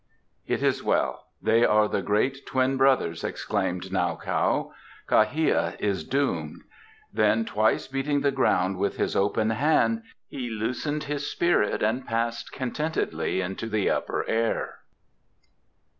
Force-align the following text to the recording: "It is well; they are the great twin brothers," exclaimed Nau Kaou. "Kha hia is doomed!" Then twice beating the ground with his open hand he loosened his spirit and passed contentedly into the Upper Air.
"It 0.47 0.63
is 0.63 0.83
well; 0.83 1.27
they 1.43 1.63
are 1.63 1.87
the 1.87 2.01
great 2.01 2.47
twin 2.47 2.75
brothers," 2.75 3.23
exclaimed 3.23 3.91
Nau 3.93 4.15
Kaou. 4.17 4.71
"Kha 5.07 5.25
hia 5.27 5.75
is 5.77 6.03
doomed!" 6.03 6.63
Then 7.13 7.45
twice 7.45 7.85
beating 7.85 8.21
the 8.21 8.31
ground 8.31 8.79
with 8.79 8.97
his 8.97 9.15
open 9.15 9.51
hand 9.51 10.01
he 10.27 10.49
loosened 10.49 11.03
his 11.03 11.27
spirit 11.27 11.83
and 11.83 12.07
passed 12.07 12.51
contentedly 12.51 13.41
into 13.41 13.67
the 13.69 13.91
Upper 13.91 14.27
Air. 14.27 14.79